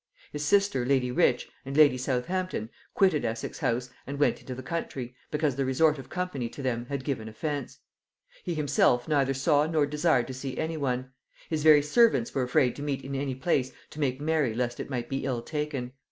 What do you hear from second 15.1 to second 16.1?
ill taken.